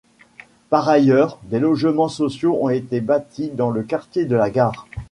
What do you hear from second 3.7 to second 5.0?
quartier de la gare.